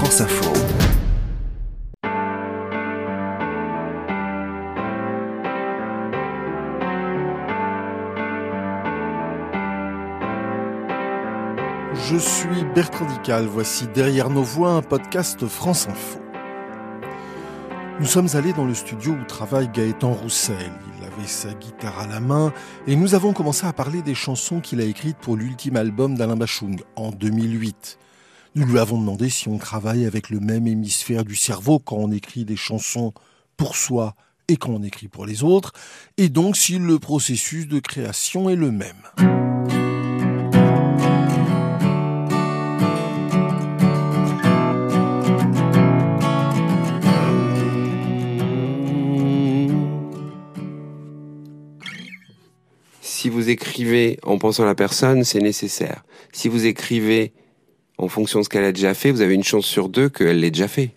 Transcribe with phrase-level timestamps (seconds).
[0.00, 0.50] France Info.
[11.92, 16.18] Je suis Bertrand Dical, voici Derrière nos voix un podcast France Info.
[18.00, 20.56] Nous sommes allés dans le studio où travaille Gaëtan Roussel.
[20.96, 22.54] Il avait sa guitare à la main
[22.86, 26.36] et nous avons commencé à parler des chansons qu'il a écrites pour l'ultime album d'Alain
[26.36, 27.98] Bachung en 2008.
[28.56, 32.10] Nous lui avons demandé si on travaille avec le même hémisphère du cerveau quand on
[32.10, 33.14] écrit des chansons
[33.56, 34.16] pour soi
[34.48, 35.72] et quand on écrit pour les autres,
[36.16, 39.02] et donc si le processus de création est le même.
[53.20, 56.04] si vous écrivez en pensant à la personne, c'est nécessaire.
[56.32, 57.34] Si vous écrivez
[58.00, 60.40] en fonction de ce qu'elle a déjà fait, vous avez une chance sur deux qu'elle
[60.40, 60.90] l'ait déjà fait.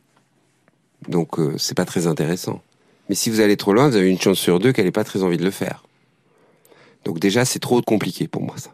[1.09, 2.61] Donc euh, c'est pas très intéressant.
[3.09, 5.03] Mais si vous allez trop loin, vous avez une chance sur deux qu'elle n'ait pas
[5.03, 5.83] très envie de le faire.
[7.03, 8.69] Donc déjà, c'est trop compliqué pour moi ça.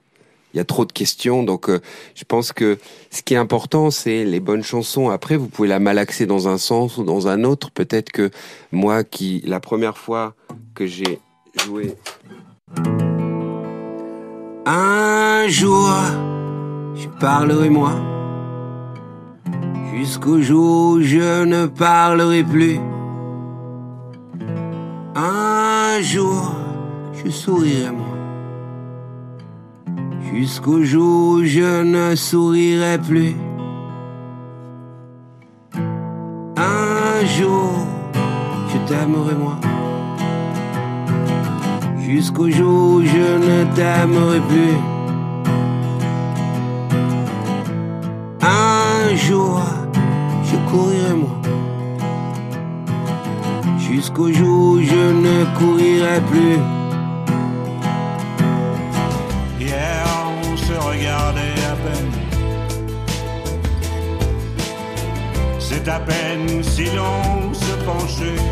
[0.53, 1.79] Il y a trop de questions, donc euh,
[2.15, 2.79] je pense que
[3.11, 5.09] ce qui est important, c'est les bonnes chansons.
[5.09, 7.69] Après, vous pouvez la malaxer dans un sens ou dans un autre.
[7.71, 8.31] Peut-être que
[8.71, 10.35] moi, qui la première fois
[10.73, 11.19] que j'ai
[11.65, 11.95] joué
[14.65, 15.91] un jour,
[16.95, 18.18] je parlerai moi.
[19.99, 22.79] Jusqu'au jour où je ne parlerai plus.
[25.13, 26.55] Un jour,
[27.11, 28.15] je sourirai moi.
[30.31, 33.35] Jusqu'au jour où je ne sourirai plus.
[36.55, 37.73] Un jour,
[38.71, 39.57] je t'aimerai moi
[41.99, 44.77] jusqu'au jour où je ne t'aimerai plus.
[48.41, 49.61] Un jour,
[50.69, 51.35] je courirai moi,
[53.79, 56.59] jusqu'au jour où je ne courirai plus.
[59.59, 60.05] Hier,
[60.43, 62.11] on se regardait à peine.
[65.59, 68.43] C'est à peine si l'on se penchait.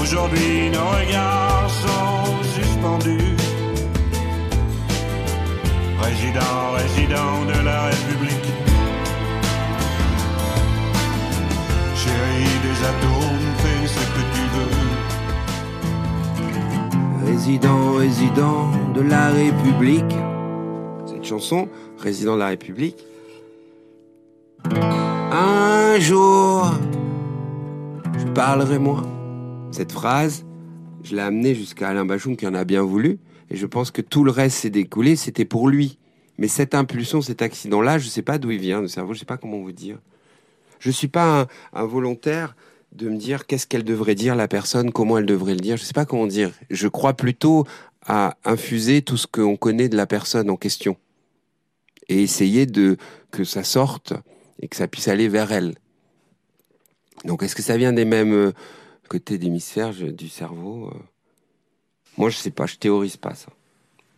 [0.00, 3.36] Aujourd'hui, nos regards sont suspendus.
[6.02, 7.99] Résident, résident de la République.
[12.82, 14.72] Atomes, fais ce que tu veux.
[17.26, 20.14] Résident, résident de la République.
[21.06, 21.68] Cette chanson,
[21.98, 22.96] Résident de la République.
[25.32, 26.72] Un jour,
[28.18, 29.02] je parlerai moi
[29.70, 30.44] cette phrase,
[31.02, 33.18] je l'ai amenée jusqu'à Alain Bachung qui en a bien voulu,
[33.50, 35.98] et je pense que tout le reste s'est découlé, c'était pour lui.
[36.38, 39.18] Mais cette impulsion, cet accident-là, je ne sais pas d'où il vient, le cerveau, je
[39.18, 39.98] ne sais pas comment vous dire.
[40.80, 42.56] Je ne suis pas un, volontaire
[42.92, 45.82] de me dire qu'est-ce qu'elle devrait dire la personne, comment elle devrait le dire, je
[45.82, 46.50] ne sais pas comment dire.
[46.70, 47.64] Je crois plutôt
[48.04, 50.96] à infuser tout ce qu'on connaît de la personne en question
[52.08, 52.96] et essayer de
[53.30, 54.14] que ça sorte
[54.60, 55.76] et que ça puisse aller vers elle.
[57.24, 58.52] Donc est-ce que ça vient des mêmes euh,
[59.10, 60.88] côté d'hémisphère du cerveau.
[60.94, 60.98] Euh?
[62.16, 63.48] Moi, je sais pas, je théorise pas ça.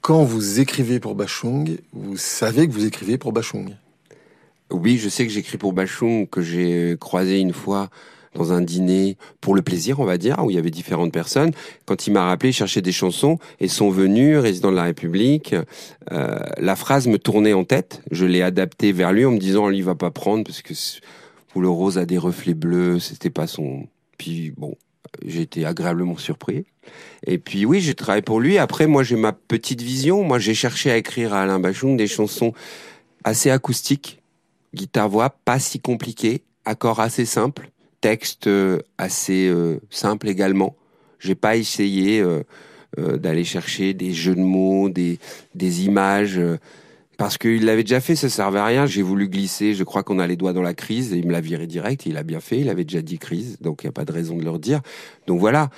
[0.03, 3.75] Quand vous écrivez pour Bachung, vous savez que vous écrivez pour Bachung
[4.73, 7.91] Oui, je sais que j'écris pour Bachung, que j'ai croisé une fois
[8.35, 11.53] dans un dîner pour le plaisir, on va dire, où il y avait différentes personnes.
[11.85, 15.55] Quand il m'a rappelé, il cherchait des chansons et sont venus, résident de la République.
[16.11, 18.03] Euh, la phrase me tournait en tête.
[18.11, 20.73] Je l'ai adaptée vers lui en me disant, lui, il va pas prendre parce que
[21.61, 24.77] le rose a des reflets bleus, c'était pas son, puis bon,
[25.25, 26.65] j'ai été agréablement surpris.
[27.27, 28.57] Et puis oui, j'ai travaillé pour lui.
[28.57, 30.25] Après, moi, j'ai ma petite vision.
[30.25, 32.53] Moi, j'ai cherché à écrire à Alain Bachung des chansons
[33.25, 34.22] assez acoustiques,
[34.75, 40.77] guitare-voix, pas si compliquées, accords assez simples, texte euh, assez euh, simple également.
[41.19, 42.43] J'ai pas essayé euh,
[43.17, 45.19] d'aller chercher des jeux de mots, des,
[45.55, 46.41] des images
[47.17, 48.87] parce qu'il l'avait déjà fait, ça servait à rien.
[48.87, 51.31] J'ai voulu glisser, je crois qu'on a les doigts dans la crise, et il me
[51.31, 53.91] l'a viré direct, il a bien fait, il avait déjà dit crise, donc il n'y
[53.91, 54.81] a pas de raison de leur dire.
[55.29, 55.71] Donc voilà,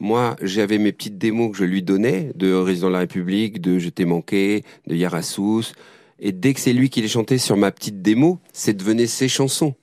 [0.00, 3.78] moi j'avais mes petites démos que je lui donnais, de Résident de la République, de
[3.78, 5.74] Je t'ai manqué, de Yarasous,
[6.24, 9.28] et dès que c'est lui qui les chantait sur ma petite démo, c'est devenu ses
[9.28, 9.74] chansons.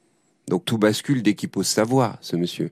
[0.47, 2.71] Donc tout bascule dès qu'il pose sa voix, ce monsieur.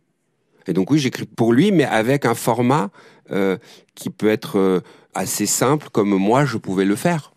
[0.68, 2.90] Et donc oui, j'écris pour lui, mais avec un format
[3.30, 3.58] euh,
[3.94, 4.80] qui peut être euh,
[5.14, 7.34] assez simple, comme moi je pouvais le faire.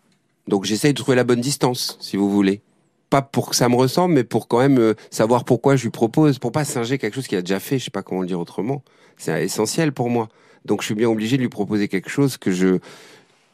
[0.47, 2.61] Donc j'essaye de trouver la bonne distance, si vous voulez.
[3.09, 5.91] Pas pour que ça me ressemble, mais pour quand même euh, savoir pourquoi je lui
[5.91, 8.27] propose, pour pas singer quelque chose qu'il a déjà fait, je sais pas comment le
[8.27, 8.83] dire autrement.
[9.17, 10.29] C'est essentiel pour moi.
[10.63, 12.79] Donc je suis bien obligé de lui proposer quelque chose que je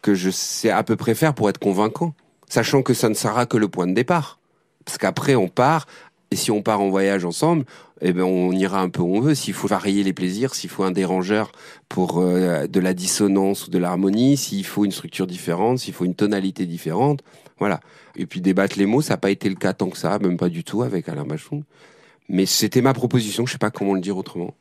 [0.04, 2.14] que je sais à peu près faire pour être convaincant.
[2.48, 4.40] Sachant que ça ne sera que le point de départ.
[4.86, 5.86] Parce qu'après, on part,
[6.32, 7.66] et si on part en voyage ensemble,
[8.02, 9.36] eh ben on ira un peu où on veut.
[9.36, 11.52] S'il faut varier les plaisirs, s'il faut un dérangeur
[11.90, 16.06] pour euh, de la dissonance ou de l'harmonie, s'il faut une structure différente, s'il faut
[16.06, 17.22] une tonalité différente,
[17.60, 17.80] voilà.
[18.16, 20.38] Et puis débattre les mots, ça n'a pas été le cas tant que ça, même
[20.38, 21.64] pas du tout avec Alain Bachon.
[22.30, 24.54] Mais c'était ma proposition, je sais pas comment le dire autrement.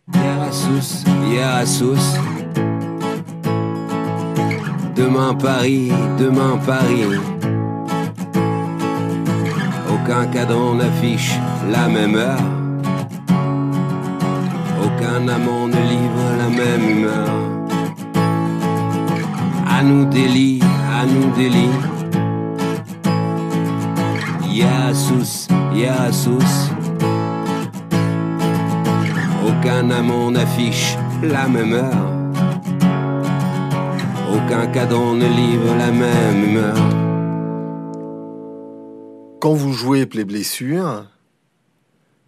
[4.94, 7.35] Demain Paris, demain Paris.
[10.08, 11.32] Aucun cadran n'affiche
[11.68, 12.38] la même heure.
[14.84, 17.28] Aucun amant ne livre la même humeur.
[19.68, 20.60] À nous délit,
[20.96, 21.74] à nous délit.
[24.48, 26.70] Yassous, Yassous.
[29.44, 32.12] Aucun amant n'affiche la même heure.
[34.32, 37.05] Aucun cadran ne livre la même humeur.
[39.46, 41.06] Quand vous jouez Play Blessure,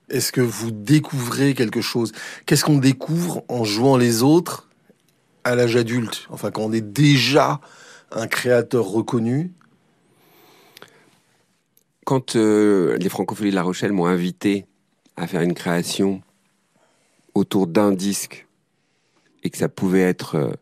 [0.08, 2.12] est-ce que vous découvrez quelque chose?
[2.46, 4.68] Qu'est-ce qu'on découvre en jouant les autres
[5.42, 6.28] à l'âge adulte?
[6.30, 7.60] Enfin, quand on est déjà
[8.12, 9.50] un créateur reconnu?
[12.04, 14.66] Quand euh, les Francopholies de La Rochelle m'ont invité
[15.16, 16.22] à faire une création
[17.34, 18.46] autour d'un disque
[19.42, 20.52] et que ça pouvait être euh,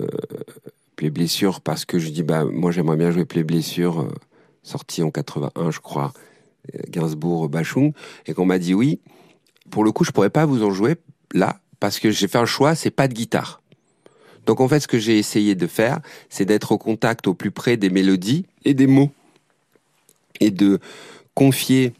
[0.00, 0.06] euh,
[0.96, 4.10] Play Blessure parce que je dis bah moi j'aimerais bien jouer Play Blessure euh,
[4.68, 6.12] sorti en 81 je crois
[6.74, 7.92] euh, Gainsbourg Bachung
[8.26, 9.00] et qu'on m'a dit oui.
[9.70, 10.96] Pour le coup je pourrais pas vous en jouer
[11.32, 13.62] là parce que j'ai fait un choix c'est pas de guitare.
[14.46, 16.00] Donc en fait ce que j'ai essayé de faire
[16.30, 19.10] c'est d'être au contact au plus près des mélodies et des mots.
[20.40, 20.78] Et de
[21.34, 21.94] confier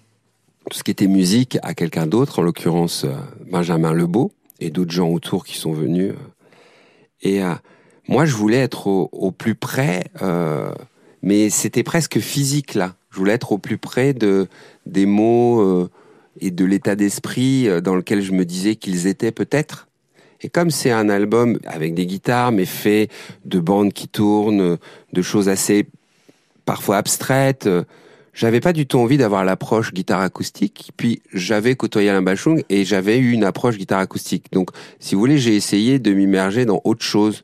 [0.70, 3.14] tout ce qui était musique à quelqu'un d'autre en l'occurrence euh,
[3.50, 6.12] Benjamin Lebeau et d'autres gens autour qui sont venus.
[7.22, 7.54] Et euh,
[8.08, 10.72] moi, je voulais être au, au plus près, euh,
[11.22, 12.94] mais c'était presque physique là.
[13.10, 14.46] Je voulais être au plus près de
[14.86, 15.90] des mots euh,
[16.40, 19.88] et de l'état d'esprit euh, dans lequel je me disais qu'ils étaient peut-être.
[20.40, 23.08] Et comme c'est un album avec des guitares, mais fait
[23.44, 24.78] de bandes qui tournent,
[25.12, 25.88] de choses assez
[26.64, 27.82] parfois abstraites, euh,
[28.34, 30.92] j'avais pas du tout envie d'avoir l'approche guitare acoustique.
[30.96, 34.52] Puis j'avais côtoyé Alain Bachung et j'avais eu une approche guitare acoustique.
[34.52, 37.42] Donc, si vous voulez, j'ai essayé de m'immerger dans autre chose.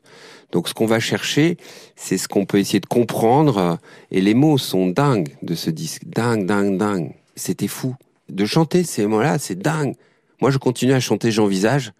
[0.55, 1.57] Donc ce qu'on va chercher,
[1.97, 3.77] c'est ce qu'on peut essayer de comprendre.
[4.09, 6.03] Et les mots sont dingues de ce disque.
[6.05, 7.11] Dingue, dingue, dingue.
[7.35, 7.93] C'était fou.
[8.29, 9.95] De chanter ces mots-là, c'est dingue.
[10.39, 11.91] Moi, je continue à chanter J'envisage.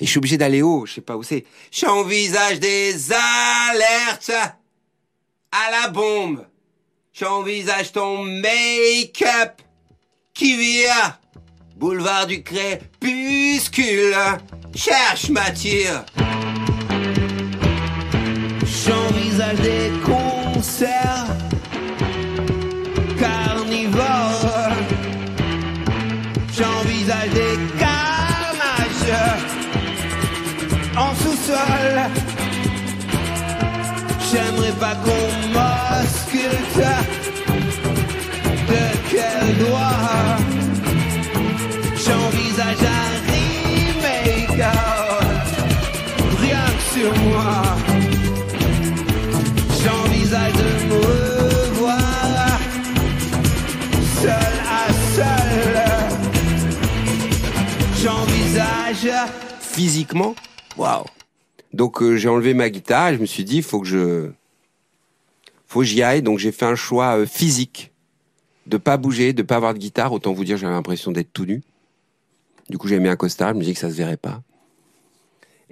[0.00, 1.44] Et je suis obligé d'aller haut, je sais pas où c'est.
[1.70, 4.32] J'envisage des alertes
[5.52, 6.46] à la bombe.
[7.12, 9.60] J'envisage ton make-up
[10.32, 11.14] qui vient.
[11.76, 14.16] Boulevard du crépuscule.
[14.74, 15.90] Cherche Mathieu.
[16.16, 16.49] J'envisage
[34.80, 34.94] pas.
[38.68, 40.38] De quel doigt
[42.04, 44.64] J'envisage un remake.
[46.40, 47.62] Rien que sur moi.
[49.82, 52.58] J'envisage de me revoir
[54.22, 55.76] seul à seul.
[58.02, 59.10] J'envisage
[59.60, 60.34] Physiquement,
[60.76, 61.04] waouh.
[61.72, 64.30] Donc euh, j'ai enlevé ma guitare et je me suis dit, faut que je,
[65.70, 66.20] faut que j'y aille.
[66.20, 67.92] Donc j'ai fait un choix euh, physique,
[68.66, 70.12] de pas bouger, de pas avoir de guitare.
[70.12, 71.62] Autant vous dire, j'avais l'impression d'être tout nu.
[72.68, 73.50] Du coup, j'ai mis un costard.
[73.50, 74.42] Je me dis que ça se verrait pas.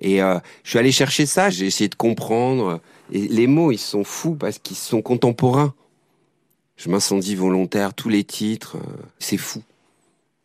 [0.01, 1.51] Et euh, je suis allé chercher ça.
[1.51, 2.81] J'ai essayé de comprendre.
[3.13, 5.75] Et les mots, ils sont fous parce qu'ils sont contemporains.
[6.77, 9.65] Je m'incendie volontaire, tous les titres, euh, c'est fou.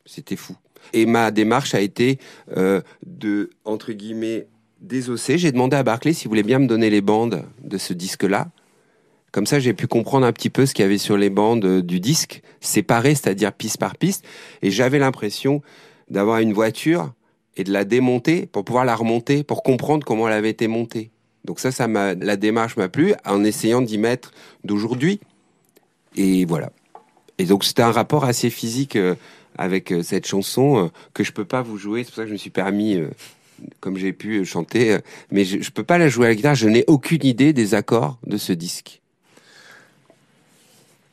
[0.07, 0.55] C'était fou.
[0.93, 2.19] Et ma démarche a été
[3.05, 4.47] de, entre guillemets,
[4.81, 5.37] désosser.
[5.37, 8.49] J'ai demandé à Barclay s'il voulait bien me donner les bandes de ce disque-là.
[9.33, 11.65] Comme ça, j'ai pu comprendre un petit peu ce qu'il y avait sur les bandes
[11.65, 14.23] euh, du disque, séparées, c'est-à-dire piste par piste.
[14.61, 15.63] Et j'avais l'impression
[16.07, 17.11] d'avoir une voiture
[17.57, 21.09] et de la démonter pour pouvoir la remonter, pour comprendre comment elle avait été montée.
[21.45, 25.19] Donc ça, ça la démarche m'a plu en essayant d'y mettre d'aujourd'hui.
[26.15, 26.71] Et voilà.
[27.39, 29.15] Et donc c'était un rapport assez physique euh,
[29.57, 32.03] avec euh, cette chanson que je peux pas vous jouer.
[32.03, 33.01] C'est pour ça que je me suis permis,
[33.79, 34.99] comme j'ai pu chanter,
[35.31, 36.53] mais je, je peux pas la jouer à la guitare.
[36.53, 38.99] Je n'ai aucune idée des accords de ce disque.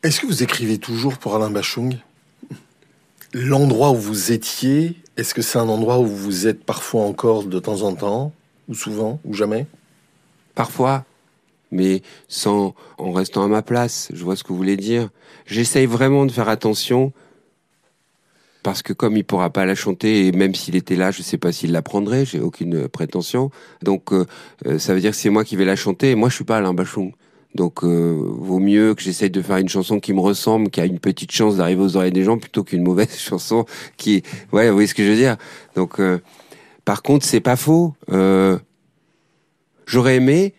[0.02, 1.98] Est-ce que vous écrivez toujours pour Alain Bachung?
[3.34, 7.58] L'endroit où vous étiez, est-ce que c'est un endroit où vous êtes parfois encore de
[7.58, 8.32] temps en temps
[8.68, 9.66] Ou souvent Ou jamais?
[10.54, 11.04] Parfois,
[11.70, 14.08] mais sans en restant à ma place.
[14.14, 15.10] Je vois ce que vous voulez dire.
[15.44, 17.12] J'essaye vraiment de faire attention
[18.62, 21.36] parce que comme il pourra pas la chanter et même s'il était là, je sais
[21.36, 22.24] pas s'il la prendrait.
[22.24, 23.50] J'ai aucune prétention.
[23.82, 24.26] Donc euh,
[24.64, 26.12] euh, ça veut dire que c'est moi qui vais la chanter.
[26.12, 27.12] Et moi, je suis pas Alain Bachung.
[27.54, 30.86] Donc, euh, vaut mieux que j'essaye de faire une chanson qui me ressemble, qui a
[30.86, 33.66] une petite chance d'arriver aux oreilles des gens, plutôt qu'une mauvaise chanson
[33.96, 35.36] qui, ouais, vous voyez ce que je veux dire.
[35.74, 36.20] Donc, euh,
[36.84, 37.94] par contre, c'est pas faux.
[38.10, 38.58] Euh,
[39.90, 40.54] J'aurais aimé,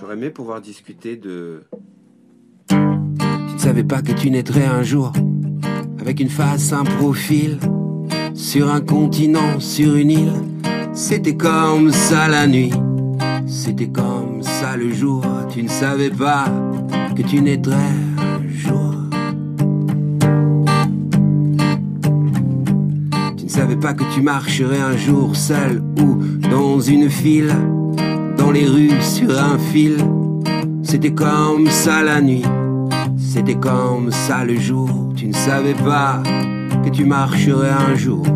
[0.00, 1.64] j'aurais aimé pouvoir discuter de.
[2.70, 5.12] Tu ne savais pas que tu naîtrais un jour
[6.00, 7.58] avec une face, un profil
[8.34, 10.32] sur un continent, sur une île.
[10.94, 12.72] C'était comme ça la nuit.
[13.56, 16.46] C'était comme ça le jour, tu ne savais pas
[17.14, 17.76] que tu naîtrais
[18.18, 18.94] un jour.
[23.36, 26.18] Tu ne savais pas que tu marcherais un jour seul ou
[26.50, 27.54] dans une file,
[28.36, 29.98] dans les rues sur un fil.
[30.82, 32.44] C'était comme ça la nuit,
[33.16, 36.20] c'était comme ça le jour, tu ne savais pas
[36.84, 38.26] que tu marcherais un jour.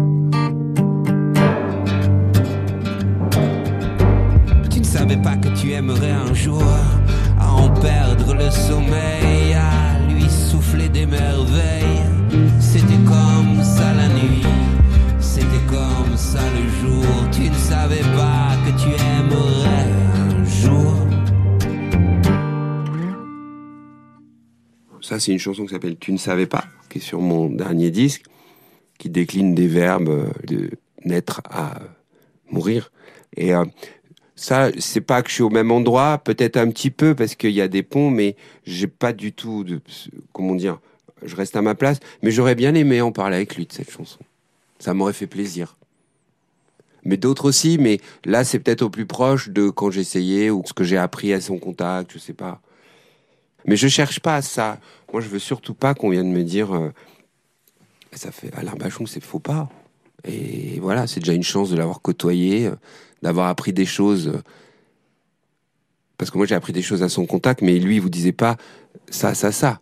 [5.09, 6.62] Savais pas que tu aimerais un jour
[7.41, 12.05] à en perdre le sommeil, à lui souffler des merveilles.
[12.61, 14.45] C'était comme ça la nuit,
[15.19, 17.07] c'était comme ça le jour.
[17.33, 20.95] Tu ne savais pas que tu aimerais un jour.
[25.00, 27.91] Ça, c'est une chanson qui s'appelle Tu ne savais pas, qui est sur mon dernier
[27.91, 28.25] disque,
[28.99, 30.71] qui décline des verbes de
[31.07, 31.79] naître à
[32.50, 32.91] mourir.
[33.37, 33.65] Et euh,
[34.38, 37.50] ça, c'est pas que je suis au même endroit, peut-être un petit peu parce qu'il
[37.50, 39.80] y a des ponts, mais j'ai pas du tout de,
[40.33, 40.78] comment dire,
[41.25, 41.99] je reste à ma place.
[42.23, 44.21] Mais j'aurais bien aimé en parler avec lui de cette chanson.
[44.78, 45.76] Ça m'aurait fait plaisir.
[47.02, 50.73] Mais d'autres aussi, mais là, c'est peut-être au plus proche de quand j'essayais ou ce
[50.73, 52.61] que j'ai appris à son contact, je sais pas.
[53.64, 54.78] Mais je cherche pas ça.
[55.12, 56.92] Moi, je veux surtout pas qu'on vienne me dire, euh,
[58.12, 59.68] ça fait Alain Bachon, c'est faux pas.
[60.25, 62.70] Et voilà, c'est déjà une chance de l'avoir côtoyé
[63.22, 64.32] d'avoir appris des choses.
[66.16, 68.32] Parce que moi, j'ai appris des choses à son contact, mais lui, il vous disait
[68.32, 68.56] pas
[69.10, 69.80] ça, ça, ça.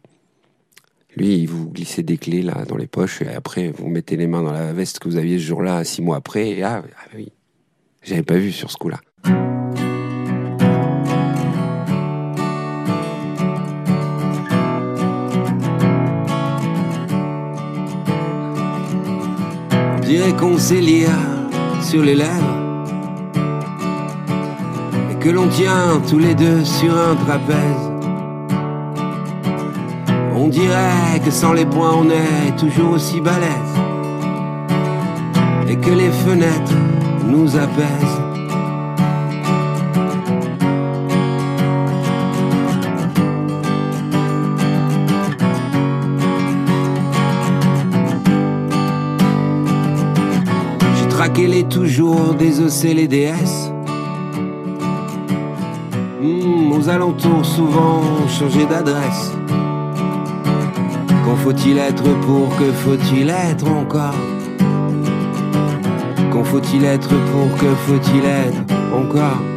[1.16, 4.26] Lui, il vous glissait des clés là dans les poches et après, vous mettez les
[4.26, 6.50] mains dans la veste que vous aviez ce jour-là, six mois après.
[6.50, 7.32] Et ah, ah oui,
[8.02, 9.00] j'avais pas vu sur ce coup-là.
[20.16, 21.10] Dirait qu'on lire
[21.82, 22.56] sur les lèvres
[25.20, 27.84] que l'on tient tous les deux sur un trapèze.
[30.34, 33.74] On dirait que sans les poings on est toujours aussi balèze.
[35.68, 36.78] Et que les fenêtres
[37.28, 38.25] nous apaisent.
[51.36, 53.70] Traqué les toujours, désossé les déesses
[56.72, 59.32] aux alentours souvent changer d'adresse.
[61.26, 64.14] Qu'en faut-il être pour que faut-il être encore?
[66.32, 68.62] Qu'en faut-il être pour que faut-il être
[68.94, 69.55] encore?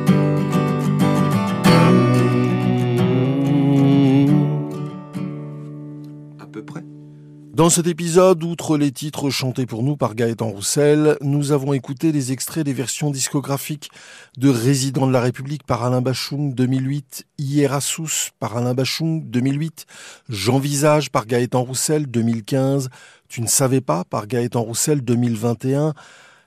[7.60, 12.14] Dans cet épisode, outre les titres chantés pour nous par Gaëtan Roussel, nous avons écouté
[12.14, 13.92] des extraits des versions discographiques
[14.38, 19.88] de Résident de la République par Alain Bachung 2008, Hierasus par Alain Bachung 2008,
[20.30, 22.88] J'envisage par Gaëtan Roussel 2015,
[23.28, 25.96] Tu ne savais pas par Gaëtan Roussel 2021.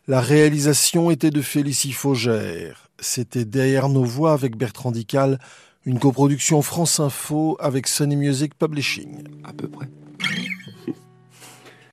[0.08, 2.88] La réalisation était de Félicie Faugère.
[3.00, 5.38] C'était Derrière nos voix avec Bertrand Dical,
[5.84, 9.24] une coproduction France Info avec Sony Music Publishing.
[9.44, 9.90] À peu près.